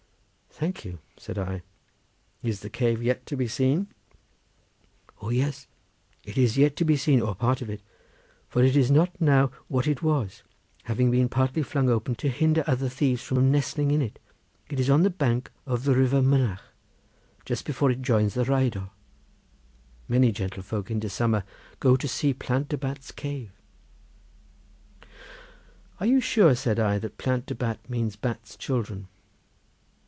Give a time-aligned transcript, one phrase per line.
[0.53, 1.63] "Thank you!" said I.
[2.43, 3.87] "Is the cave yet to be seen?"
[5.19, 5.65] "O yes!
[6.23, 7.81] it is yet to be seen, or part of it,
[8.47, 10.43] for it is not now what it was,
[10.83, 14.19] having been partly flung open to hinder other thieves from nestling in it.
[14.69, 16.61] It is on the bank of the river Mynach,
[17.43, 18.91] just before it joins the Rheidol.
[20.07, 21.43] Many gentlefolk in de summer
[21.79, 23.51] go to see the Plant de Bat's cave."
[25.99, 29.07] "Are you sure?" said I, "that Plant de Bat means Bat's children?"